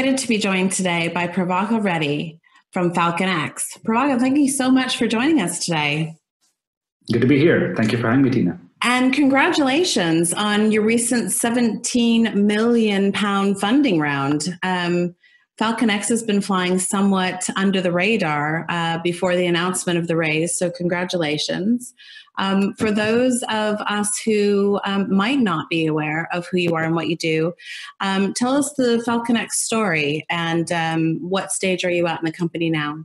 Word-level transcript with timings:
delighted 0.00 0.18
to 0.18 0.28
be 0.28 0.38
joined 0.38 0.72
today 0.72 1.08
by 1.08 1.26
Prabhakar 1.26 1.84
Reddy 1.84 2.40
from 2.72 2.94
Falcon 2.94 3.28
X. 3.28 3.76
Prabhakar, 3.84 4.18
thank 4.18 4.38
you 4.38 4.48
so 4.48 4.70
much 4.70 4.96
for 4.96 5.06
joining 5.06 5.42
us 5.42 5.62
today. 5.62 6.16
Good 7.12 7.20
to 7.20 7.26
be 7.26 7.38
here. 7.38 7.74
Thank 7.76 7.92
you 7.92 7.98
for 7.98 8.08
having 8.08 8.22
me, 8.22 8.30
Tina. 8.30 8.58
And 8.82 9.12
congratulations 9.12 10.32
on 10.32 10.72
your 10.72 10.82
recent 10.84 11.32
17 11.32 12.46
million 12.46 13.12
pound 13.12 13.60
funding 13.60 14.00
round. 14.00 14.58
Um, 14.62 15.14
X 15.60 16.08
has 16.08 16.22
been 16.22 16.40
flying 16.40 16.78
somewhat 16.78 17.50
under 17.54 17.82
the 17.82 17.92
radar 17.92 18.64
uh, 18.70 19.00
before 19.04 19.36
the 19.36 19.44
announcement 19.44 19.98
of 19.98 20.08
the 20.08 20.16
raise, 20.16 20.56
so 20.56 20.70
congratulations. 20.70 21.92
Um, 22.40 22.74
for 22.74 22.90
those 22.90 23.44
of 23.48 23.80
us 23.82 24.18
who 24.24 24.80
um, 24.84 25.14
might 25.14 25.38
not 25.38 25.68
be 25.68 25.86
aware 25.86 26.28
of 26.32 26.46
who 26.48 26.58
you 26.58 26.74
are 26.74 26.82
and 26.82 26.94
what 26.94 27.08
you 27.08 27.16
do, 27.16 27.52
um, 28.00 28.34
tell 28.34 28.56
us 28.56 28.72
the 28.74 29.02
FalconX 29.06 29.52
story 29.52 30.26
and 30.28 30.72
um, 30.72 31.18
what 31.20 31.52
stage 31.52 31.84
are 31.84 31.90
you 31.90 32.06
at 32.06 32.18
in 32.18 32.24
the 32.24 32.32
company 32.32 32.70
now? 32.70 33.04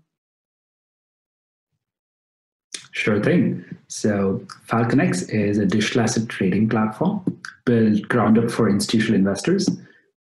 Sure 2.91 3.21
thing. 3.21 3.63
So, 3.87 4.41
FalconX 4.67 5.29
is 5.29 5.57
a 5.57 5.65
digital 5.65 6.01
asset 6.01 6.29
trading 6.29 6.69
platform 6.69 7.41
built 7.65 8.07
ground 8.07 8.37
up 8.37 8.49
for 8.49 8.69
institutional 8.69 9.15
investors 9.15 9.69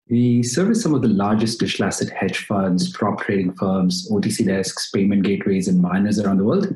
we 0.09 0.43
service 0.43 0.83
some 0.83 0.93
of 0.93 1.01
the 1.01 1.07
largest 1.07 1.59
digital 1.59 1.85
asset 1.85 2.09
hedge 2.09 2.45
funds, 2.45 2.91
prop 2.91 3.21
trading 3.21 3.53
firms, 3.53 4.09
OTC 4.11 4.45
desks, 4.45 4.91
payment 4.91 5.23
gateways, 5.23 5.67
and 5.67 5.81
miners 5.81 6.19
around 6.19 6.37
the 6.37 6.43
world. 6.43 6.75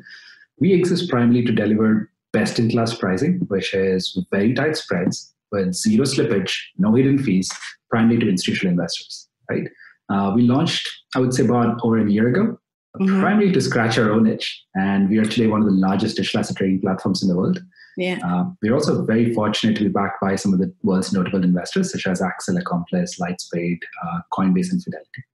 We 0.58 0.72
exist 0.72 1.10
primarily 1.10 1.44
to 1.44 1.52
deliver 1.52 2.10
best 2.32 2.58
in 2.58 2.70
class 2.70 2.94
pricing, 2.94 3.40
which 3.48 3.74
is 3.74 4.18
very 4.30 4.54
tight 4.54 4.76
spreads 4.76 5.34
with 5.50 5.74
zero 5.74 6.04
slippage, 6.04 6.52
no 6.76 6.94
hidden 6.94 7.18
fees, 7.18 7.50
primarily 7.90 8.20
to 8.20 8.28
institutional 8.28 8.72
investors. 8.72 9.28
Right? 9.50 9.68
Uh, 10.10 10.32
we 10.34 10.42
launched, 10.42 10.88
I 11.14 11.20
would 11.20 11.34
say, 11.34 11.44
about 11.44 11.80
over 11.82 11.98
a 11.98 12.10
year 12.10 12.28
ago, 12.28 12.58
mm-hmm. 12.98 13.20
primarily 13.20 13.52
to 13.52 13.60
scratch 13.60 13.98
our 13.98 14.10
own 14.10 14.26
itch, 14.26 14.64
and 14.74 15.08
we 15.08 15.18
are 15.18 15.24
today 15.24 15.46
one 15.46 15.60
of 15.60 15.66
the 15.66 15.72
largest 15.72 16.16
digital 16.16 16.40
asset 16.40 16.56
trading 16.56 16.80
platforms 16.80 17.22
in 17.22 17.28
the 17.28 17.36
world. 17.36 17.60
Yeah. 17.96 18.18
Uh, 18.24 18.44
we're 18.62 18.74
also 18.74 19.04
very 19.04 19.34
fortunate 19.34 19.76
to 19.76 19.84
be 19.84 19.90
backed 19.90 20.20
by 20.20 20.36
some 20.36 20.52
of 20.52 20.60
the 20.60 20.72
world's 20.82 21.12
notable 21.12 21.42
investors, 21.42 21.92
such 21.92 22.06
as 22.06 22.22
Accel 22.22 22.60
Accomplice, 22.60 23.18
Lightspeed, 23.18 23.78
uh, 24.04 24.20
Coinbase, 24.32 24.70
and 24.70 24.82
Fidelity. 24.82 25.24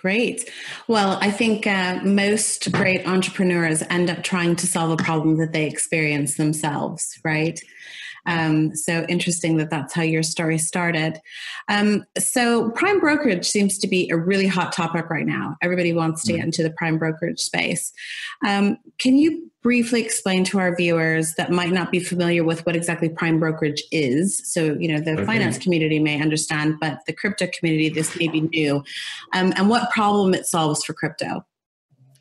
Great. 0.00 0.48
Well, 0.86 1.18
I 1.20 1.30
think 1.30 1.66
uh, 1.66 2.00
most 2.04 2.70
great 2.70 3.06
entrepreneurs 3.06 3.82
end 3.90 4.10
up 4.10 4.22
trying 4.22 4.54
to 4.56 4.66
solve 4.66 4.92
a 4.92 5.02
problem 5.02 5.38
that 5.38 5.52
they 5.52 5.66
experience 5.66 6.36
themselves, 6.36 7.18
right? 7.24 7.60
Um, 8.28 8.76
so 8.76 9.06
interesting 9.08 9.56
that 9.56 9.70
that's 9.70 9.94
how 9.94 10.02
your 10.02 10.22
story 10.22 10.58
started. 10.58 11.18
Um, 11.68 12.04
so 12.18 12.70
prime 12.72 13.00
brokerage 13.00 13.46
seems 13.46 13.78
to 13.78 13.88
be 13.88 14.08
a 14.10 14.16
really 14.16 14.46
hot 14.46 14.70
topic 14.70 15.08
right 15.08 15.26
now. 15.26 15.56
Everybody 15.62 15.94
wants 15.94 16.22
to 16.24 16.32
get 16.32 16.40
mm-hmm. 16.40 16.44
into 16.48 16.62
the 16.62 16.70
prime 16.70 16.98
brokerage 16.98 17.40
space. 17.40 17.90
Um, 18.46 18.76
can 18.98 19.16
you 19.16 19.50
briefly 19.62 20.04
explain 20.04 20.44
to 20.44 20.58
our 20.58 20.76
viewers 20.76 21.34
that 21.34 21.50
might 21.50 21.72
not 21.72 21.90
be 21.90 22.00
familiar 22.00 22.44
with 22.44 22.64
what 22.66 22.76
exactly 22.76 23.08
prime 23.08 23.40
brokerage 23.40 23.82
is? 23.90 24.42
So 24.44 24.76
you 24.78 24.92
know 24.92 25.00
the 25.00 25.12
okay. 25.12 25.24
finance 25.24 25.56
community 25.56 25.98
may 25.98 26.20
understand, 26.20 26.76
but 26.80 27.00
the 27.06 27.14
crypto 27.14 27.48
community 27.58 27.88
this 27.88 28.14
may 28.18 28.28
be 28.28 28.42
new, 28.42 28.84
um, 29.32 29.54
and 29.56 29.70
what 29.70 29.90
problem 29.90 30.34
it 30.34 30.44
solves 30.44 30.84
for 30.84 30.92
crypto. 30.92 31.46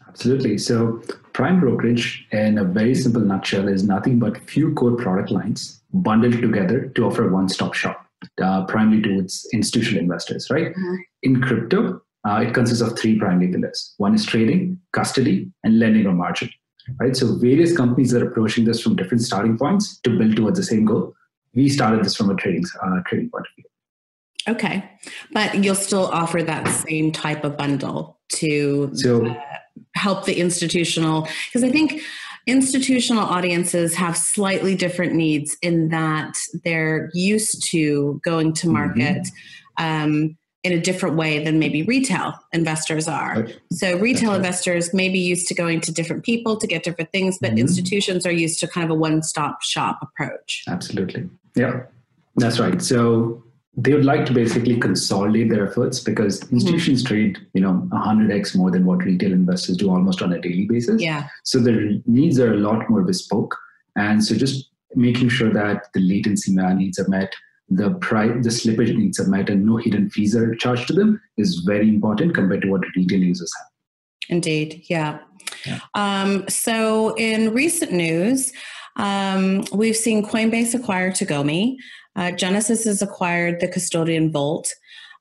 Absolutely. 0.08 0.58
So, 0.58 1.02
prime 1.34 1.60
brokerage, 1.60 2.26
in 2.32 2.58
a 2.58 2.64
very 2.64 2.96
simple 2.96 3.22
nutshell, 3.22 3.68
is 3.68 3.84
nothing 3.84 4.18
but 4.18 4.38
a 4.38 4.40
few 4.40 4.74
core 4.74 4.96
product 4.96 5.30
lines 5.30 5.77
bundled 5.94 6.42
together 6.42 6.88
to 6.96 7.06
offer 7.06 7.28
a 7.28 7.34
one-stop 7.34 7.74
shop, 7.74 8.06
uh, 8.42 8.66
primarily 8.66 9.02
to 9.04 9.20
its 9.20 9.48
institutional 9.54 10.02
investors, 10.02 10.50
right? 10.50 10.68
Mm-hmm. 10.68 10.96
In 11.24 11.42
crypto, 11.42 12.02
uh, 12.28 12.42
it 12.42 12.54
consists 12.54 12.82
of 12.82 12.98
three 12.98 13.18
primary 13.18 13.52
pillars. 13.52 13.94
One 13.98 14.14
is 14.14 14.26
trading, 14.26 14.80
custody, 14.92 15.50
and 15.64 15.80
lending 15.80 16.06
or 16.06 16.14
margin, 16.14 16.50
right? 17.00 17.16
So 17.16 17.36
various 17.36 17.76
companies 17.76 18.14
are 18.14 18.28
approaching 18.28 18.66
this 18.66 18.82
from 18.82 18.96
different 18.96 19.24
starting 19.24 19.58
points 19.58 20.00
to 20.02 20.18
build 20.18 20.36
towards 20.36 20.60
the 20.60 20.66
same 20.66 20.86
goal. 20.86 21.14
We 21.54 21.70
started 21.70 22.04
this 22.04 22.16
from 22.16 22.30
a 22.30 22.36
trading 22.36 22.66
uh, 22.84 23.00
trading 23.06 23.30
point 23.30 23.46
of 23.48 23.56
view. 23.56 23.64
Okay, 24.50 24.90
but 25.34 25.64
you'll 25.64 25.76
still 25.76 26.08
offer 26.08 26.42
that 26.42 26.68
same 26.68 27.12
type 27.12 27.44
of 27.44 27.58
bundle 27.58 28.18
to 28.30 28.92
so, 28.94 29.26
uh, 29.26 29.36
help 29.96 30.26
the 30.26 30.40
institutional 30.40 31.28
because 31.48 31.64
I 31.64 31.70
think 31.70 32.02
institutional 32.48 33.24
audiences 33.24 33.94
have 33.96 34.18
slightly 34.18 34.74
different 34.76 35.14
needs 35.14 35.58
in 35.62 35.90
that 35.90 36.38
they're 36.64 37.12
used 37.14 37.64
to 37.72 38.20
going 38.24 38.54
to 38.54 38.68
mm-hmm. 38.68 38.74
market 38.74 39.28
mm-hmm. 39.78 40.04
um, 40.04 40.38
in 40.64 40.74
a 40.74 40.80
different 40.82 41.16
way 41.16 41.44
than 41.44 41.60
maybe 41.60 41.84
retail 41.84 42.34
investors 42.54 43.08
are. 43.08 43.42
Right. 43.42 43.60
So 43.72 43.98
retail 44.00 44.32
right. 44.32 44.38
investors 44.38 44.94
may 44.94 45.10
be 45.10 45.20
used 45.20 45.48
to 45.50 45.54
going 45.54 45.82
to 45.82 45.92
different 45.94 46.24
people 46.24 46.58
to 46.58 46.68
get 46.68 46.84
different 46.84 47.12
things, 47.12 47.38
but 47.40 47.52
mm-hmm. 47.52 47.60
institutions 47.60 48.26
are 48.26 48.32
used 48.32 48.60
to 48.62 48.68
kind 48.68 48.86
of 48.86 48.92
a 48.92 49.00
one-stop 49.00 49.62
shop 49.62 50.00
approach. 50.02 50.64
Absolutely. 50.68 51.30
Yeah. 51.56 51.84
That's 52.38 52.60
right. 52.60 52.82
So 52.82 53.44
they 53.80 53.94
would 53.94 54.06
like 54.06 54.26
to 54.26 54.34
basically 54.34 54.76
consolidate 54.78 55.52
their 55.52 55.68
efforts 55.68 56.00
because 56.00 56.40
mm-hmm. 56.42 56.56
institutions 56.56 57.04
mm-hmm. 57.04 57.14
trade, 57.14 57.38
you 57.54 57.62
know, 57.62 57.88
100x 57.92 58.56
more 58.56 58.72
than 58.72 58.86
what 58.86 59.04
retail 59.04 59.32
investors 59.32 59.78
do 59.78 59.92
almost 59.92 60.24
on 60.24 60.34
a 60.34 60.42
daily 60.42 60.66
basis. 60.66 61.00
Yeah. 61.00 61.28
So 61.44 61.60
their 61.60 61.92
needs 62.08 62.40
are 62.40 62.54
a 62.54 62.58
lot 62.58 62.90
more 62.90 63.04
bespoke. 63.04 63.56
And 63.96 64.24
so 64.24 64.36
just 64.36 64.70
making 64.96 65.30
sure 65.30 65.54
that 65.54 65.94
the 65.94 66.00
latency 66.00 66.52
needs 66.56 66.98
are 66.98 67.08
met, 67.08 67.34
the 67.70 67.92
price, 67.96 68.32
the 68.42 68.50
slippage 68.50 68.96
needs 68.96 69.20
are 69.20 69.28
met, 69.28 69.50
and 69.50 69.66
no 69.66 69.78
hidden 69.78 70.10
fees 70.10 70.36
are 70.36 70.56
charged 70.56 70.88
to 70.88 70.94
them 70.94 71.22
is 71.38 71.58
very 71.66 71.88
important 71.88 72.34
compared 72.34 72.64
to 72.64 72.72
what 72.72 72.82
retail 72.96 73.20
users 73.20 73.54
have. 73.60 73.68
Indeed, 74.30 74.84
yeah. 74.90 75.20
yeah. 75.66 75.80
Um, 75.94 76.48
so 76.50 77.14
in 77.16 77.54
recent 77.54 77.92
news, 77.92 78.54
um, 78.96 79.64
we've 79.72 79.96
seen 79.96 80.26
Coinbase 80.26 80.74
acquire 80.74 81.12
Tagomi. 81.12 81.76
Uh, 82.18 82.32
Genesis 82.32 82.84
has 82.86 83.02
acquired 83.02 83.60
the 83.62 83.68
custodian 83.68 84.32
Volt. 84.32 84.74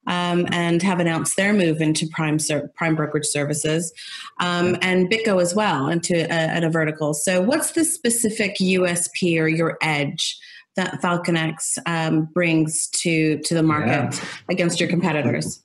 Um, 0.08 0.46
and 0.52 0.80
have 0.84 1.00
announced 1.00 1.36
their 1.36 1.52
move 1.52 1.80
into 1.80 2.06
prime 2.12 2.38
ser- 2.38 2.70
prime 2.76 2.94
brokerage 2.94 3.26
services, 3.26 3.92
um, 4.38 4.76
and 4.80 5.10
BitGo 5.10 5.42
as 5.42 5.52
well 5.52 5.88
into 5.88 6.14
a, 6.14 6.28
at 6.28 6.62
a 6.62 6.70
vertical. 6.70 7.12
So, 7.12 7.40
what's 7.40 7.72
the 7.72 7.84
specific 7.84 8.58
USP 8.58 9.36
or 9.40 9.48
your 9.48 9.76
edge 9.82 10.38
that 10.76 11.02
FalconX 11.02 11.78
um, 11.86 12.26
brings 12.26 12.86
to 12.98 13.38
to 13.38 13.54
the 13.54 13.64
market 13.64 14.14
yeah. 14.14 14.24
against 14.48 14.78
your 14.78 14.88
competitors? 14.88 15.60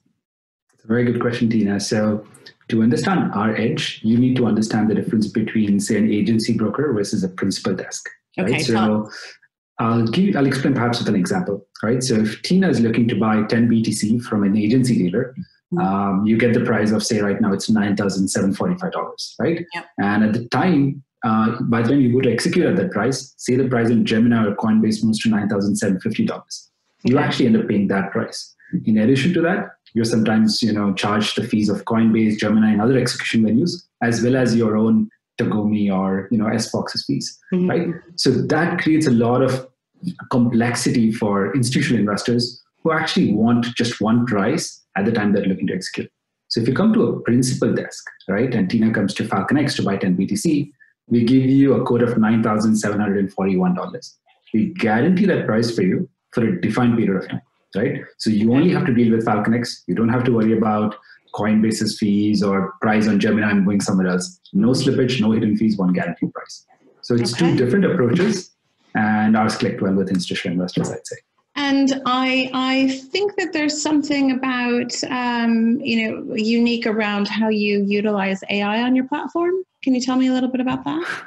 It's 0.74 0.86
a 0.86 0.88
very 0.88 1.03
good 1.06 1.22
question, 1.22 1.48
Tina. 1.48 1.80
So, 1.80 2.25
to 2.69 2.81
understand 2.81 3.31
our 3.34 3.56
edge, 3.56 4.00
you 4.02 4.18
need 4.18 4.36
to 4.38 4.48
understand 4.48 4.90
the 4.90 4.96
difference 4.96 5.28
between, 5.28 5.80
say, 5.80 5.98
an 5.98 6.12
agency 6.12 6.58
broker 6.58 6.92
versus 6.94 7.24
a 7.24 7.30
principal 7.30 7.75
desk. 7.75 8.09
Right? 8.40 8.59
So, 8.62 9.12
I'll 9.81 10.06
give 10.06 10.36
I'll 10.36 10.46
explain 10.46 10.75
perhaps 10.75 11.00
with 11.00 11.09
an 11.09 11.16
example, 11.16 11.66
right? 11.81 12.03
So 12.03 12.16
if 12.16 12.42
Tina 12.44 12.69
is 12.69 12.80
looking 12.80 13.08
to 13.08 13.16
buy 13.16 13.42
10 13.44 13.68
BTC 13.68 14.22
from 14.22 14.44
an 14.44 14.56
agency 14.56 14.96
dealer, 14.96 15.34
mm-hmm. 15.74 15.80
um, 15.80 16.25
you 16.25 16.38
get 16.38 16.53
the 16.53 16.64
price 16.64 16.92
of 16.92 17.03
say 17.03 17.19
right 17.19 17.42
now 17.42 17.52
it's 17.52 17.69
nine 17.69 17.96
thousand 17.96 18.28
seven 18.28 18.53
forty 18.53 18.78
five 18.78 18.92
dollars, 18.92 19.36
right? 19.40 19.66
Yep. 19.74 19.86
And 19.97 20.24
at 20.24 20.34
the 20.34 20.47
time, 20.50 21.03
uh, 21.25 21.59
by 21.62 21.81
the 21.81 21.90
time 21.90 22.02
you 22.02 22.14
go 22.14 22.22
to 22.22 22.31
execute 22.31 22.68
at 22.68 22.75
that 22.75 22.92
price, 22.92 23.34
say 23.38 23.56
the 23.56 23.68
price 23.68 23.90
in 23.90 24.06
Gemini 24.06 24.46
or 24.46 24.56
Coinbase 24.56 25.03
moves 25.03 25.19
to 25.22 25.30
nine 25.30 25.50
thousand 25.50 25.75
seven 25.78 26.00
fifty 26.00 26.25
dollars, 26.25 26.69
you 27.03 27.18
actually 27.18 27.48
end 27.48 27.58
up 27.58 27.68
paying 27.68 27.88
that 27.88 28.12
price. 28.12 28.56
In 28.86 29.00
addition 29.00 29.34
to 29.34 29.42
that, 29.42 29.69
you're 29.96 30.06
sometimes 30.06 30.62
you 30.62 30.74
know 30.74 30.94
charged 30.94 31.38
the 31.38 31.44
fees 31.44 31.69
of 31.69 31.86
Coinbase, 31.86 32.38
Gemini, 32.38 32.72
and 32.72 32.81
other 32.81 33.00
execution 33.00 33.44
venues, 33.44 33.72
as 34.03 34.22
well 34.22 34.36
as 34.36 34.56
your 34.56 34.78
own 34.78 35.09
Tagomi 35.40 35.92
or 35.92 36.27
you 36.30 36.38
know 36.38 36.45
SFOX's 36.45 37.06
fees, 37.06 37.39
mm-hmm. 37.51 37.69
right? 37.69 37.88
So 38.16 38.30
that 38.30 38.80
creates 38.80 39.07
a 39.07 39.12
lot 39.12 39.42
of 39.42 39.70
complexity 40.30 41.12
for 41.12 41.53
institutional 41.56 42.00
investors 42.00 42.62
who 42.83 42.92
actually 42.92 43.33
want 43.33 43.65
just 43.75 44.01
one 44.01 44.25
price 44.25 44.83
at 44.98 45.06
the 45.06 45.12
time 45.12 45.33
they're 45.33 45.45
looking 45.45 45.68
to 45.68 45.74
execute. 45.74 46.12
So 46.48 46.59
if 46.59 46.68
you 46.68 46.74
come 46.74 46.94
to 46.94 47.03
a 47.03 47.19
principal 47.21 47.74
desk, 47.74 48.06
right, 48.27 48.53
and 48.53 48.69
Tina 48.69 48.92
comes 48.94 49.13
to 49.15 49.24
FalconX 49.24 49.75
to 49.77 49.83
buy 49.83 49.98
10 49.98 50.18
BTC, 50.18 50.71
we 51.07 51.24
give 51.24 51.45
you 51.45 51.75
a 51.75 51.86
quote 51.86 52.01
of 52.01 52.15
$9,741. 52.15 54.13
We 54.53 54.74
guarantee 54.74 55.25
that 55.27 55.45
price 55.45 55.74
for 55.74 55.83
you 55.83 56.09
for 56.31 56.45
a 56.45 56.59
defined 56.59 56.98
period 56.98 57.24
of 57.24 57.30
time, 57.30 57.42
right? 57.75 58.01
So 58.18 58.30
you 58.30 58.53
only 58.53 58.69
have 58.71 58.86
to 58.86 58.94
deal 58.94 59.12
with 59.15 59.25
FalconX. 59.25 59.83
You 59.88 59.95
don't 59.95 60.09
have 60.09 60.24
to 60.25 60.31
worry 60.31 60.57
about 60.57 60.95
Coinbase's 61.33 61.98
fees 61.98 62.44
or 62.44 62.74
price 62.81 63.07
on 63.07 63.19
Gemini 63.19 63.50
and 63.50 63.65
going 63.65 63.80
somewhere 63.80 64.07
else. 64.07 64.39
No 64.53 64.69
slippage, 64.69 65.21
no 65.21 65.31
hidden 65.31 65.56
fees, 65.56 65.77
one 65.77 65.94
guaranteed 65.94 66.33
price. 66.33 66.65
So 67.01 67.15
it's 67.15 67.33
okay. 67.33 67.51
two 67.51 67.56
different 67.57 67.86
approaches 67.86 68.51
and 68.95 69.38
ours 69.38 69.55
clicked 69.55 69.81
well 69.81 69.93
with 69.93 70.09
institutional 70.09 70.53
investors, 70.53 70.91
I'd 70.91 71.05
say. 71.05 71.17
And 71.55 72.01
I, 72.05 72.49
I 72.53 72.88
think 73.11 73.35
that 73.35 73.51
there's 73.51 73.81
something 73.81 74.31
about, 74.31 74.91
um, 75.09 75.79
you 75.81 76.09
know, 76.09 76.35
unique 76.35 76.88
around 76.88 77.27
how 77.27 77.49
you 77.49 77.83
utilize 77.85 78.41
AI 78.49 78.81
on 78.81 78.95
your 78.95 79.07
platform. 79.07 79.55
Can 79.83 79.93
you 79.93 80.01
tell 80.01 80.15
me 80.15 80.27
a 80.27 80.33
little 80.33 80.49
bit 80.49 80.61
about 80.61 80.85
that? 80.85 81.23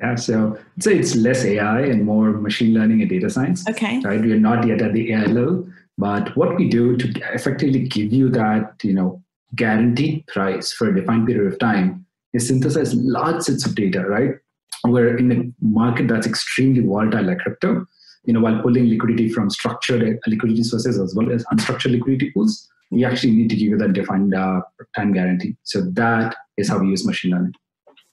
Yeah, 0.00 0.14
so 0.14 0.56
I'd 0.76 0.82
say 0.84 0.98
it's 0.98 1.16
less 1.16 1.44
AI 1.44 1.80
and 1.80 2.04
more 2.04 2.30
machine 2.30 2.72
learning 2.72 3.00
and 3.00 3.10
data 3.10 3.28
science. 3.28 3.68
Okay. 3.68 4.00
Right, 4.00 4.20
we 4.20 4.32
are 4.32 4.38
not 4.38 4.66
yet 4.66 4.80
at 4.80 4.92
the 4.92 5.12
AI 5.12 5.24
level, 5.24 5.68
But 5.96 6.36
what 6.36 6.56
we 6.56 6.68
do 6.68 6.96
to 6.96 7.34
effectively 7.34 7.80
give 7.88 8.12
you 8.12 8.28
that, 8.30 8.74
you 8.84 8.94
know, 8.94 9.22
guaranteed 9.56 10.24
price 10.28 10.72
for 10.72 10.88
a 10.88 10.94
defined 10.94 11.26
period 11.26 11.52
of 11.52 11.58
time 11.58 12.06
is 12.32 12.46
synthesize 12.46 12.94
large 12.94 13.42
sets 13.42 13.66
of 13.66 13.74
data, 13.74 14.06
right? 14.06 14.36
We're 14.84 15.16
in 15.16 15.32
a 15.32 15.64
market 15.64 16.08
that's 16.08 16.26
extremely 16.26 16.80
volatile 16.80 17.24
like 17.24 17.38
crypto, 17.38 17.86
you 18.24 18.32
know, 18.32 18.40
while 18.40 18.60
pulling 18.62 18.88
liquidity 18.88 19.28
from 19.28 19.50
structured 19.50 20.18
liquidity 20.26 20.62
sources 20.62 20.98
as 20.98 21.14
well 21.14 21.32
as 21.32 21.44
unstructured 21.46 21.92
liquidity 21.92 22.30
pools, 22.30 22.68
we 22.90 23.04
actually 23.04 23.32
need 23.32 23.50
to 23.50 23.56
give 23.56 23.68
you 23.68 23.78
that 23.78 23.92
defined 23.92 24.34
uh, 24.34 24.60
time 24.96 25.12
guarantee. 25.12 25.56
So 25.62 25.82
that 25.92 26.36
is 26.56 26.68
how 26.68 26.78
we 26.78 26.88
use 26.88 27.06
machine 27.06 27.32
learning. 27.32 27.54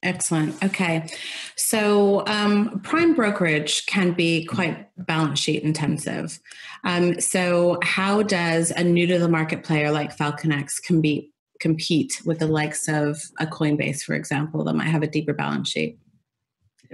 Excellent. 0.04 0.63
Okay. 0.63 1.10
So, 1.56 2.25
um, 2.28 2.80
prime 2.81 3.16
brokerage 3.16 3.88
can 3.88 4.12
be 4.12 4.46
quite 4.46 4.88
balance 4.98 5.40
sheet 5.40 5.63
intensive. 5.63 6.40
Um, 6.84 7.19
so, 7.19 7.80
how 7.81 8.22
does 8.22 8.69
a 8.69 8.84
new 8.84 9.07
to 9.07 9.18
the 9.18 9.28
market 9.28 9.63
player 9.63 9.90
like 9.90 10.16
FalconX 10.16 10.74
compete, 10.86 11.31
compete 11.60 12.22
with 12.24 12.38
the 12.38 12.46
likes 12.46 12.88
of 12.88 13.19
a 13.40 13.48
Coinbase, 13.48 14.04
for 14.04 14.13
example, 14.13 14.63
that 14.66 14.75
might 14.75 14.90
have 14.90 15.02
a 15.02 15.07
deeper 15.07 15.34
balance 15.34 15.69
sheet? 15.69 15.98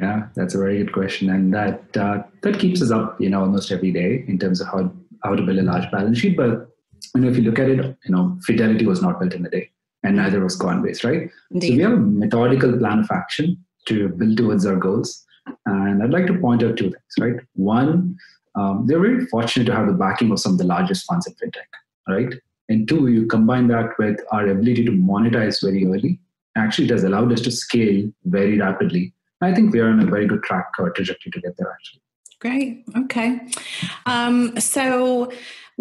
Yeah, 0.02 0.28
that's 0.36 0.56
a 0.56 0.58
very 0.58 0.80
good 0.80 0.94
question, 0.94 1.30
and 1.30 1.54
that 1.54 1.96
uh, 1.96 2.24
that 2.42 2.58
keeps 2.58 2.82
us 2.82 2.90
up, 2.90 3.22
you 3.22 3.30
know, 3.30 3.42
almost 3.42 3.72
every 3.72 3.92
day 3.92 4.26
in 4.28 4.40
terms 4.40 4.60
of 4.60 4.68
how 4.68 4.92
how 5.24 5.36
to 5.36 5.44
build 5.44 5.60
a 5.60 5.64
large 5.64 5.90
balance 5.92 6.18
sheet. 6.18 6.36
But 6.36 6.68
you 7.14 7.22
know, 7.22 7.30
if 7.30 7.38
you 7.38 7.44
look 7.44 7.60
at 7.60 7.70
it, 7.70 7.86
you 8.06 8.12
know, 8.12 8.38
Fidelity 8.46 8.86
was 8.86 9.02
not 9.02 9.20
built 9.20 9.34
in 9.34 9.46
a 9.46 9.50
day 9.50 9.70
and 10.04 10.16
neither 10.16 10.42
was 10.42 10.58
Coinbase, 10.58 11.04
right? 11.04 11.30
Indeed. 11.52 11.70
So 11.70 11.76
we 11.76 11.84
have 11.84 11.94
a 11.94 11.98
methodical 11.98 12.78
plan 12.78 13.00
of 13.00 13.12
action 13.12 13.64
to 13.88 14.10
build 14.10 14.38
towards 14.38 14.66
our 14.66 14.76
goals. 14.76 15.26
And 15.66 16.04
I'd 16.04 16.12
like 16.12 16.28
to 16.28 16.40
point 16.40 16.64
out 16.64 16.78
two 16.78 16.92
things, 16.92 17.14
right? 17.20 17.36
One, 17.54 18.18
um, 18.56 18.86
they're 18.88 19.00
very 19.00 19.26
fortunate 19.28 19.66
to 19.66 19.76
have 19.76 19.88
the 19.88 19.94
backing 19.94 20.32
of 20.32 20.40
some 20.40 20.54
of 20.54 20.58
the 20.58 20.66
largest 20.66 21.06
funds 21.06 21.28
in 21.28 21.34
fintech, 21.34 21.68
right? 22.08 22.34
And 22.70 22.88
two, 22.88 23.08
you 23.08 23.26
combine 23.28 23.68
that 23.68 23.98
with 23.98 24.20
our 24.32 24.48
ability 24.48 24.86
to 24.86 24.92
monetize 24.92 25.62
very 25.62 25.86
early. 25.86 26.20
Actually, 26.56 26.86
it 26.86 26.92
has 26.92 27.04
allowed 27.04 27.32
us 27.32 27.42
to 27.42 27.52
scale 27.52 28.12
very 28.26 28.60
rapidly. 28.60 29.14
I 29.42 29.54
think 29.54 29.74
we 29.74 29.80
are 29.80 29.90
on 29.90 30.00
a 30.00 30.06
very 30.06 30.28
good 30.28 30.44
track 30.44 30.72
or 30.78 30.92
trajectory 30.92 31.32
to 31.32 31.42
get 31.42 31.58
there, 31.58 31.72
actually. 31.72 32.02
Great. 32.40 32.84
Okay. 32.98 33.40
Um, 34.08 34.60
so 34.60 35.32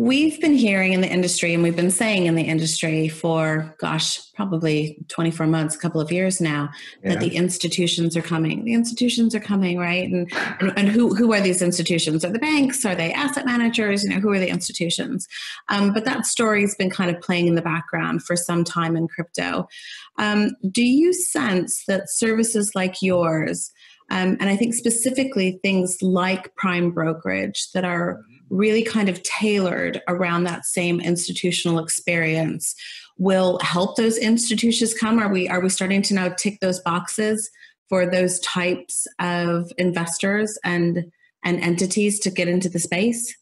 We've 0.00 0.40
been 0.40 0.54
hearing 0.54 0.94
in 0.94 1.02
the 1.02 1.12
industry, 1.12 1.52
and 1.52 1.62
we've 1.62 1.76
been 1.76 1.90
saying 1.90 2.24
in 2.24 2.34
the 2.34 2.44
industry 2.44 3.06
for, 3.06 3.76
gosh, 3.78 4.32
probably 4.32 4.96
24 5.08 5.46
months, 5.46 5.74
a 5.74 5.78
couple 5.78 6.00
of 6.00 6.10
years 6.10 6.40
now, 6.40 6.70
yeah. 7.04 7.10
that 7.10 7.20
the 7.20 7.36
institutions 7.36 8.16
are 8.16 8.22
coming. 8.22 8.64
The 8.64 8.72
institutions 8.72 9.34
are 9.34 9.40
coming, 9.40 9.76
right? 9.76 10.10
And, 10.10 10.32
and, 10.58 10.72
and, 10.74 10.88
who, 10.88 11.14
who 11.14 11.34
are 11.34 11.40
these 11.42 11.60
institutions? 11.60 12.24
Are 12.24 12.30
the 12.30 12.38
banks? 12.38 12.82
Are 12.86 12.94
they 12.94 13.12
asset 13.12 13.44
managers? 13.44 14.02
You 14.02 14.08
know, 14.08 14.20
who 14.20 14.30
are 14.30 14.38
the 14.38 14.48
institutions? 14.48 15.28
Um, 15.68 15.92
but 15.92 16.06
that 16.06 16.24
story's 16.24 16.74
been 16.74 16.88
kind 16.88 17.14
of 17.14 17.20
playing 17.20 17.48
in 17.48 17.54
the 17.54 17.60
background 17.60 18.22
for 18.22 18.36
some 18.36 18.64
time 18.64 18.96
in 18.96 19.06
crypto. 19.06 19.68
Um, 20.16 20.52
do 20.70 20.82
you 20.82 21.12
sense 21.12 21.84
that 21.88 22.08
services 22.08 22.74
like 22.74 23.02
yours, 23.02 23.70
um, 24.10 24.36
and 24.40 24.48
I 24.48 24.56
think 24.56 24.74
specifically 24.74 25.60
things 25.62 26.02
like 26.02 26.54
prime 26.56 26.90
brokerage 26.90 27.70
that 27.72 27.84
are 27.84 28.20
really 28.50 28.82
kind 28.82 29.08
of 29.08 29.22
tailored 29.22 30.02
around 30.08 30.44
that 30.44 30.66
same 30.66 31.00
institutional 31.00 31.78
experience 31.78 32.74
will 33.18 33.58
help 33.60 33.96
those 33.96 34.18
institutions 34.18 34.92
come. 34.94 35.18
Are 35.18 35.32
we 35.32 35.48
are 35.48 35.60
we 35.60 35.68
starting 35.68 36.02
to 36.02 36.14
now 36.14 36.30
tick 36.30 36.58
those 36.60 36.80
boxes 36.80 37.48
for 37.88 38.06
those 38.06 38.40
types 38.40 39.06
of 39.20 39.70
investors 39.78 40.58
and 40.64 41.12
and 41.44 41.60
entities 41.60 42.18
to 42.20 42.30
get 42.30 42.48
into 42.48 42.68
the 42.68 42.78
space 42.78 43.34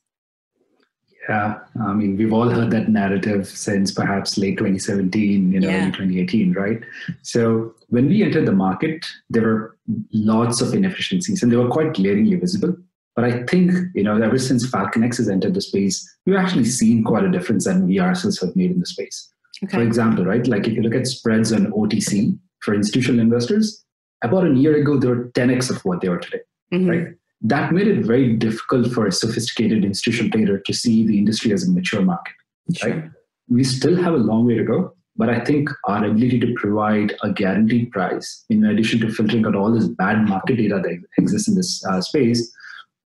yeah 1.29 1.59
i 1.83 1.93
mean 1.93 2.17
we've 2.17 2.33
all 2.33 2.49
heard 2.49 2.71
that 2.71 2.89
narrative 2.89 3.47
since 3.47 3.93
perhaps 3.93 4.39
late 4.39 4.59
2017 4.59 5.53
you 5.53 5.61
know 5.61 5.69
yeah. 5.69 5.87
2018 5.87 6.53
right 6.53 6.81
so 7.23 7.75
when 7.89 8.09
we 8.09 8.23
entered 8.23 8.47
the 8.47 8.53
market 8.53 9.05
there 9.31 9.43
were 9.43 9.77
lots 10.13 10.61
of 10.61 10.75
inefficiencies 10.75 11.43
and 11.43 11.53
they 11.53 11.57
were 11.57 11.69
quite 11.69 11.95
glaringly 11.95 12.37
visible 12.37 12.77
but 13.19 13.25
I 13.25 13.43
think, 13.47 13.73
you 13.97 14.05
know, 14.05 14.23
ever 14.23 14.39
since 14.39 14.71
FalconX 14.71 15.17
has 15.17 15.29
entered 15.29 15.55
the 15.55 15.61
space, 15.61 16.09
we've 16.25 16.37
actually 16.37 16.67
seen 16.67 17.03
quite 17.03 17.25
a 17.25 17.29
difference 17.29 17.65
that 17.65 17.81
we 17.81 17.99
ourselves 17.99 18.41
have 18.41 18.55
made 18.55 18.71
in 18.71 18.79
the 18.79 18.87
space. 18.87 19.29
Okay. 19.65 19.77
For 19.77 19.83
example, 19.83 20.25
right, 20.25 20.47
like 20.47 20.69
if 20.69 20.75
you 20.75 20.83
look 20.83 20.95
at 20.95 21.09
spreads 21.09 21.53
on 21.53 21.73
OTC 21.73 22.39
for 22.61 22.75
institutional 22.75 23.19
investors, 23.19 23.85
about 24.23 24.47
a 24.47 24.55
year 24.55 24.77
ago, 24.77 24.99
they 24.99 25.09
were 25.09 25.31
10x 25.31 25.69
of 25.69 25.85
what 25.85 26.01
they 26.01 26.07
are 26.07 26.19
today, 26.19 26.43
mm-hmm. 26.73 26.89
right? 26.89 27.09
That 27.41 27.73
made 27.73 27.87
it 27.87 28.05
very 28.05 28.35
difficult 28.35 28.93
for 28.93 29.07
a 29.07 29.13
sophisticated 29.13 29.85
institutional 29.85 30.31
trader 30.31 30.59
to 30.59 30.73
see 30.73 31.07
the 31.07 31.19
industry 31.19 31.53
as 31.53 31.67
a 31.67 31.71
mature 31.71 32.03
market, 32.03 32.35
sure. 32.75 32.91
right? 32.91 33.05
We 33.49 33.65
still 33.65 33.97
have 34.03 34.15
a 34.15 34.19
long 34.19 34.47
way 34.47 34.57
to 34.57 34.65
go, 34.65 34.95
but 35.17 35.29
I 35.29 35.41
think 35.41 35.71
our 35.85 36.05
ability 36.05 36.41
to 36.41 36.55
provide 36.57 37.15
a 37.23 37.33
guaranteed 37.33 37.91
price, 37.93 38.45
in 38.51 38.65
addition 38.65 39.01
to 39.01 39.11
filtering 39.11 39.47
out 39.47 39.55
all 39.55 39.73
this 39.73 39.89
bad 39.89 40.29
market 40.29 40.57
data 40.57 40.81
that 40.83 41.03
exists 41.17 41.49
in 41.49 41.55
this 41.55 41.85
uh, 41.87 42.01
space, 42.01 42.53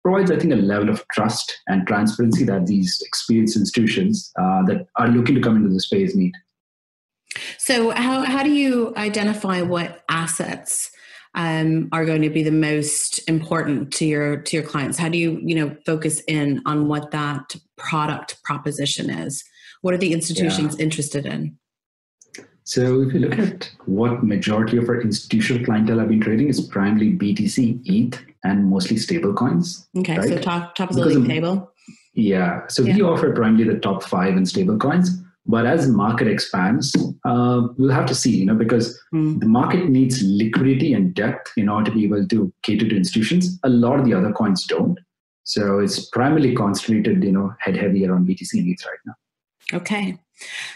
provides, 0.03 0.31
I 0.31 0.39
think, 0.39 0.53
a 0.53 0.57
level 0.57 0.89
of 0.89 1.07
trust 1.09 1.59
and 1.69 1.87
transparency 1.87 2.45
that 2.45 2.67
these 2.67 3.03
experienced 3.07 3.57
institutions 3.57 4.33
uh, 4.39 4.63
that 4.65 4.87
are 4.97 5.09
looking 5.09 5.35
to 5.37 5.41
come 5.41 5.57
into 5.57 5.69
the 5.69 5.81
space 5.81 6.15
need. 6.15 6.33
So, 7.59 7.91
how, 7.91 8.25
how 8.25 8.43
do 8.43 8.51
you 8.51 8.93
identify 8.97 9.63
what 9.63 10.05
assets 10.09 10.91
um, 11.35 11.89
are 11.93 12.05
going 12.05 12.23
to 12.23 12.31
be 12.31 12.43
the 12.43 12.51
most 12.51 13.19
important 13.29 13.93
to 13.95 14.05
your 14.05 14.37
to 14.43 14.57
your 14.57 14.67
clients? 14.67 14.99
How 14.99 15.09
do 15.09 15.19
you 15.19 15.41
you 15.43 15.55
know 15.55 15.77
focus 15.87 16.23
in 16.29 16.63
on 16.67 16.89
what 16.89 17.11
that 17.11 17.57
product 17.77 18.43
proposition 18.45 19.11
is? 19.11 19.45
What 19.81 19.95
are 19.95 19.99
the 19.99 20.13
institutions 20.13 20.77
yeah. 20.79 20.85
interested 20.85 21.27
in? 21.27 21.59
So 22.65 23.03
if 23.03 23.13
you 23.13 23.21
look 23.21 23.39
at 23.39 23.71
what 23.87 24.23
majority 24.23 24.77
of 24.77 24.89
our 24.89 25.01
institutional 25.01 25.65
clientele 25.65 25.99
have 25.99 26.09
been 26.09 26.21
trading 26.21 26.49
is 26.49 26.61
primarily 26.61 27.13
BTC, 27.13 27.83
ETH, 27.85 28.21
and 28.45 28.71
mostly 28.71 28.97
stable 28.97 29.35
coins. 29.35 29.89
Okay, 29.99 30.17
right? 30.17 30.29
so 30.29 30.39
top 30.39 30.75
top 30.75 30.91
of 30.91 30.97
the 30.97 31.05
league 31.05 31.27
table. 31.27 31.73
Yeah, 32.15 32.67
so 32.69 32.83
yeah. 32.83 32.95
we 32.95 33.03
offer 33.03 33.33
primarily 33.33 33.65
the 33.65 33.81
top 33.81 34.03
five 34.05 34.37
in 34.37 34.47
stable 34.47 34.79
coins. 34.79 35.23
But 35.45 35.67
as 35.67 35.87
the 35.87 35.93
market 35.93 36.29
expands, 36.29 36.95
uh, 37.25 37.69
we'll 37.77 37.91
have 37.91 38.07
to 38.07 38.15
see, 38.15 38.37
you 38.37 38.47
know, 38.47 38.55
because 38.55 38.99
mm. 39.13 39.41
the 39.41 39.47
market 39.47 39.89
needs 39.89 40.23
liquidity 40.23 40.95
and 40.95 41.13
depth 41.15 41.53
in 41.57 41.69
order 41.69 41.91
to 41.91 41.97
be 41.97 42.05
able 42.05 42.27
to 42.27 42.53
cater 42.63 42.89
to 42.89 42.97
institutions. 42.97 43.59
A 43.65 43.69
lot 43.69 43.99
of 43.99 44.05
the 44.05 44.15
other 44.15 44.33
coins 44.33 44.65
don't. 44.67 44.99
So 45.45 45.81
it's 45.81 46.09
primarily 46.11 46.55
concentrated, 46.55 47.25
you 47.25 47.33
know, 47.33 47.53
head 47.59 47.77
heavy 47.77 48.07
around 48.07 48.29
BTC 48.29 48.53
and 48.55 48.69
ETH 48.69 48.87
right 48.87 48.99
now. 49.05 49.15
Okay. 49.75 50.19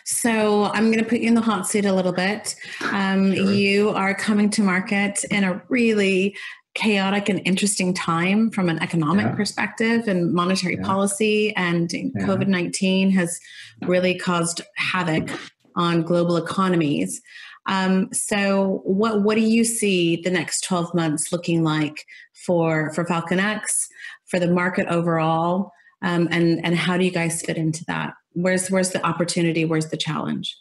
So 0.05 0.65
I'm 0.65 0.91
going 0.91 1.03
to 1.03 1.09
put 1.09 1.21
you 1.21 1.29
in 1.29 1.35
the 1.35 1.41
hot 1.41 1.67
seat 1.67 1.87
a 1.87 1.93
little 1.93 2.13
bit. 2.13 2.57
Um, 2.93 3.35
sure. 3.35 3.53
You 3.53 3.91
are 3.91 4.15
coming 4.15 4.51
to 4.51 4.63
market 4.63 5.25
in 5.31 5.45
a 5.45 5.63
really 5.69 6.37
chaotic 6.77 7.29
and 7.29 7.41
interesting 7.45 7.93
time 7.93 8.51
from 8.51 8.69
an 8.69 8.79
economic 8.81 9.27
yeah. 9.27 9.35
perspective 9.35 10.07
and 10.07 10.33
monetary 10.33 10.77
yeah. 10.77 10.85
policy. 10.85 11.57
And 11.57 11.93
yeah. 11.93 12.11
COVID 12.19 12.47
19 12.47 13.11
has 13.11 13.41
really 13.83 14.17
caused 14.17 14.61
havoc 14.77 15.31
on 15.75 16.03
global 16.03 16.37
economies. 16.37 17.21
Um, 17.67 18.13
so, 18.13 18.83
what, 18.85 19.23
what 19.23 19.35
do 19.35 19.41
you 19.41 19.65
see 19.65 20.17
the 20.23 20.31
next 20.31 20.63
12 20.65 20.95
months 20.95 21.33
looking 21.33 21.65
like 21.65 22.05
for, 22.33 22.93
for 22.93 23.05
FalconX 23.05 23.89
for 24.27 24.39
the 24.39 24.47
market 24.47 24.87
overall? 24.89 25.73
Um, 26.03 26.29
and, 26.31 26.65
and 26.65 26.77
how 26.77 26.97
do 26.97 27.05
you 27.05 27.11
guys 27.11 27.43
fit 27.43 27.57
into 27.57 27.85
that? 27.87 28.15
Where's, 28.35 28.71
where's 28.71 28.91
the 28.91 29.05
opportunity? 29.05 29.65
Where's 29.65 29.89
the 29.89 29.97
challenge? 29.97 30.57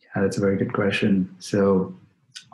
Yeah, 0.00 0.22
that's 0.22 0.38
a 0.38 0.40
very 0.40 0.56
good 0.56 0.72
question. 0.72 1.34
So, 1.38 1.99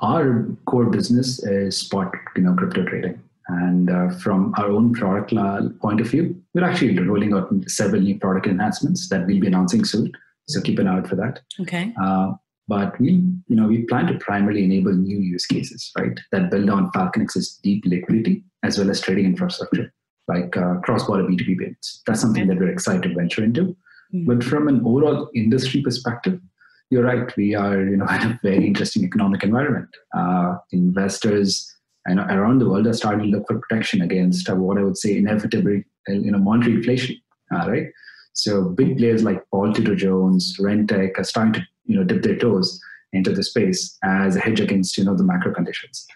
our 0.00 0.47
core 0.67 0.87
business 0.87 1.43
is 1.45 1.79
spot 1.79 2.12
you 2.37 2.43
know 2.43 2.55
crypto 2.55 2.85
trading. 2.85 3.23
And 3.49 3.91
uh, 3.91 4.09
from 4.11 4.53
our 4.59 4.71
own 4.71 4.93
product 4.93 5.33
point 5.81 6.00
of 6.00 6.09
view 6.09 6.43
we're 6.55 6.65
actually 6.65 6.99
rolling 6.99 7.33
out 7.33 7.49
several 7.69 8.03
new 8.03 8.19
product 8.19 8.47
enhancements 8.47 9.09
that 9.09 9.26
we'll 9.26 9.41
be 9.41 9.47
announcing 9.47 9.85
soon. 9.85 10.11
So 10.49 10.61
keep 10.61 10.79
an 10.79 10.88
eye 10.88 10.99
out 10.99 11.07
for 11.09 11.17
that. 11.17 11.41
Okay. 11.61 11.95
Uh, 12.00 12.33
but 12.69 12.99
we 13.00 13.23
you 13.49 13.57
know 13.57 13.69
we 13.69 13.83
plan 13.83 14.07
to 14.07 14.19
primarily 14.19 14.65
enable 14.65 14.93
new 14.93 15.19
use 15.19 15.47
cases 15.47 15.93
right 15.97 16.19
that 16.33 16.50
build 16.50 16.69
on 16.69 16.91
FalconX's 16.93 17.61
deep 17.62 17.85
liquidity 17.87 18.45
as 18.65 18.79
well 18.79 18.91
as 18.91 19.00
trading 19.00 19.26
infrastructure 19.26 19.93
like 20.29 20.57
uh, 20.57 20.75
cross-border 20.81 21.23
b2b 21.23 21.59
payments. 21.59 22.03
That's 22.05 22.21
something 22.21 22.43
okay. 22.43 22.49
that 22.49 22.59
we're 22.59 22.73
excited 22.73 23.03
to 23.05 23.15
venture 23.15 23.45
into. 23.45 23.76
Mm-hmm. 24.15 24.26
but 24.26 24.45
from 24.45 24.69
an 24.69 24.83
overall 24.85 25.29
industry 25.35 25.83
perspective 25.83 26.41
you're 26.90 27.05
right. 27.05 27.35
We 27.37 27.55
are, 27.55 27.81
you 27.81 27.97
know, 27.97 28.07
in 28.11 28.33
a 28.33 28.40
very 28.43 28.66
interesting 28.66 29.05
economic 29.05 29.43
environment. 29.43 29.88
Uh, 30.16 30.57
investors 30.73 31.76
know, 32.14 32.25
around 32.25 32.61
the 32.61 32.69
world 32.69 32.87
are 32.87 32.93
starting 32.93 33.31
to 33.31 33.37
look 33.37 33.47
for 33.49 33.59
protection 33.59 34.02
against 34.02 34.49
uh, 34.49 34.55
what 34.55 34.78
I 34.78 34.83
would 34.83 34.97
say 34.97 35.16
inevitable, 35.16 35.83
uh, 36.09 36.12
you 36.12 36.31
know, 36.31 36.38
monetary 36.38 36.76
inflation. 36.76 37.16
Uh, 37.52 37.69
right. 37.71 37.87
So 38.33 38.69
big 38.69 38.99
players 38.99 39.23
like 39.23 39.43
Paul 39.50 39.73
Tudor 39.73 39.97
Jones, 39.97 40.57
Rentech 40.61 41.19
are 41.19 41.25
starting 41.25 41.55
to, 41.55 41.62
you 41.87 41.97
know, 41.97 42.05
dip 42.05 42.23
their 42.23 42.37
toes 42.37 42.81
into 43.12 43.33
the 43.33 43.43
space 43.43 43.97
as 44.05 44.37
a 44.37 44.40
hedge 44.40 44.61
against, 44.61 44.99
you 44.99 45.05
know, 45.05 45.16
the 45.16 45.25
macro 45.25 45.52
conditions. 45.55 46.07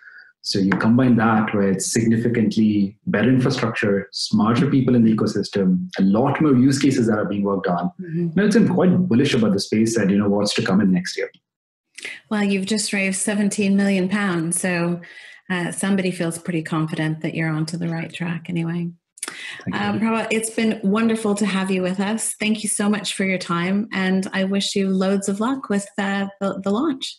So 0.43 0.59
you 0.59 0.71
combine 0.71 1.17
that 1.17 1.55
with 1.55 1.83
significantly 1.83 2.97
better 3.07 3.29
infrastructure, 3.29 4.09
smarter 4.13 4.71
people 4.71 4.95
in 4.95 5.05
the 5.05 5.15
ecosystem, 5.15 5.89
a 5.99 6.03
lot 6.03 6.41
more 6.41 6.55
use 6.55 6.79
cases 6.79 7.09
that 7.09 7.19
are 7.19 7.27
being 7.27 7.43
worked 7.43 7.67
on. 7.67 7.91
Mm-hmm. 8.01 8.39
You 8.39 8.61
I'm 8.61 8.75
quite 8.75 8.97
bullish 9.09 9.35
about 9.35 9.53
the 9.53 9.61
space 9.61 9.97
and 9.97 10.11
you 10.11 10.17
know 10.17 10.29
what's 10.29 10.55
to 10.55 10.63
come 10.63 10.81
in 10.81 10.93
next 10.93 11.17
year. 11.17 11.31
Well, 12.31 12.43
you've 12.43 12.67
just 12.67 12.93
raised 12.93 13.21
17 13.21 13.77
million 13.77 14.09
pounds, 14.09 14.59
so 14.59 15.03
uh, 15.51 15.73
somebody 15.73 16.11
feels 16.11 16.39
pretty 16.39 16.63
confident 16.63 17.21
that 17.21 17.35
you're 17.35 17.51
onto 17.51 17.77
the 17.77 17.89
right 17.89 18.13
track 18.13 18.47
anyway. 18.49 18.91
Um, 19.73 20.01
Prabha, 20.01 20.27
it's 20.31 20.51
been 20.51 20.81
wonderful 20.83 21.35
to 21.35 21.47
have 21.47 21.71
you 21.71 21.83
with 21.83 22.01
us. 22.01 22.35
Thank 22.41 22.63
you 22.63 22.69
so 22.69 22.89
much 22.89 23.15
for 23.15 23.25
your 23.25 23.39
time, 23.39 23.89
and 23.93 24.27
I 24.33 24.45
wish 24.45 24.75
you 24.75 24.89
loads 24.89 25.29
of 25.29 25.41
luck 25.41 25.69
with 25.69 25.87
uh, 25.99 26.29
the, 26.41 26.61
the 26.65 26.71
launch. 26.71 27.17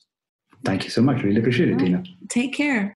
Thank 0.64 0.84
you 0.84 0.90
so 0.90 1.02
much. 1.02 1.24
Really 1.24 1.40
appreciate 1.40 1.70
it, 1.70 1.80
Tina. 1.80 2.04
Take 2.30 2.54
care. 2.54 2.90